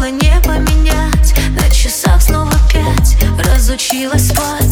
[0.00, 1.34] смысла не поменять.
[1.50, 4.69] На часах снова пять Разучилась спать.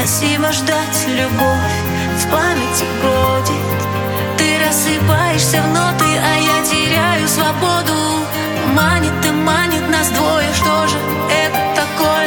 [0.00, 1.76] Невыносимо ждать любовь
[2.16, 7.92] В памяти бродит Ты рассыпаешься в ноты А я теряю свободу
[8.74, 10.96] Манит и манит нас двое Что же
[11.30, 12.26] это такое?